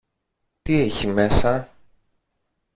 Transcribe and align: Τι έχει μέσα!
Τι 0.61 0.79
έχει 0.79 1.07
μέσα! 1.07 1.69